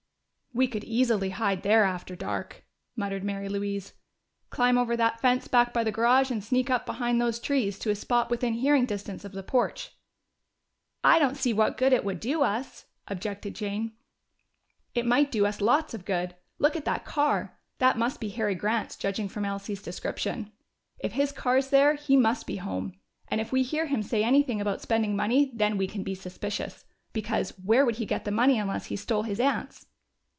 "We 0.53 0.67
could 0.67 0.83
easily 0.83 1.29
hide 1.29 1.63
there 1.63 1.85
after 1.85 2.13
dark," 2.13 2.65
muttered 2.97 3.23
Mary 3.23 3.47
Louise. 3.47 3.93
"Climb 4.49 4.77
over 4.77 4.97
that 4.97 5.21
fence 5.21 5.47
back 5.47 5.71
by 5.71 5.85
the 5.85 5.93
garage 5.93 6.29
and 6.29 6.43
sneak 6.43 6.69
up 6.69 6.85
behind 6.85 7.21
those 7.21 7.39
trees 7.39 7.79
to 7.79 7.89
a 7.89 7.95
spot 7.95 8.29
within 8.29 8.55
hearing 8.55 8.85
distance 8.85 9.23
of 9.23 9.31
the 9.31 9.43
porch." 9.43 9.95
"I 11.05 11.19
don't 11.19 11.37
see 11.37 11.53
what 11.53 11.77
good 11.77 11.93
it 11.93 12.03
would 12.03 12.19
do 12.19 12.41
us," 12.41 12.83
objected 13.07 13.55
Jane. 13.55 13.93
"It 14.93 15.05
might 15.05 15.31
do 15.31 15.45
us 15.45 15.61
lots 15.61 15.93
of 15.93 16.03
good! 16.03 16.35
Look 16.59 16.75
at 16.75 16.83
that 16.83 17.05
car! 17.05 17.57
That 17.77 17.97
must 17.97 18.19
be 18.19 18.27
Harry 18.31 18.53
Grant's, 18.53 18.97
judging 18.97 19.29
from 19.29 19.45
Elsie's 19.45 19.81
description. 19.81 20.51
If 20.99 21.13
his 21.13 21.31
car's 21.31 21.69
there, 21.69 21.93
he 21.93 22.17
must 22.17 22.45
be 22.45 22.57
home. 22.57 22.99
And 23.29 23.39
if 23.39 23.53
we 23.53 23.63
hear 23.63 23.85
him 23.85 24.03
say 24.03 24.21
anything 24.21 24.59
about 24.59 24.81
spending 24.81 25.15
money, 25.15 25.53
then 25.55 25.77
we 25.77 25.87
can 25.87 26.03
be 26.03 26.13
suspicious. 26.13 26.83
Because, 27.13 27.51
where 27.51 27.85
would 27.85 27.95
he 27.95 28.05
get 28.05 28.25
the 28.25 28.31
money 28.31 28.59
unless 28.59 28.87
he 28.87 28.97
stole 28.97 29.23
his 29.23 29.39
aunt's?" 29.39 29.87